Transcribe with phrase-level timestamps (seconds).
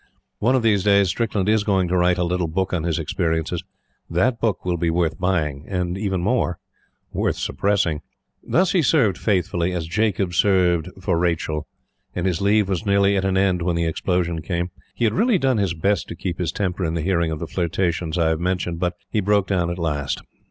[0.39, 3.63] One of these days, Strickland is going to write a little book on his experiences.
[4.09, 6.57] That book will be worth buying; and even more,
[7.13, 8.01] worth suppressing.
[8.43, 11.67] Thus, he served faithfully as Jacob served for Rachel;
[12.15, 14.71] and his leave was nearly at an end when the explosion came.
[14.95, 17.45] He had really done his best to keep his temper in the hearing of the
[17.45, 20.23] flirtations I have mentioned; but he broke down at last.